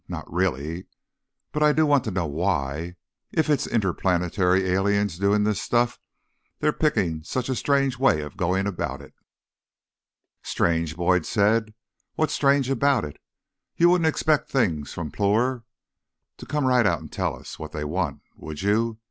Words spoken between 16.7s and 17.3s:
out and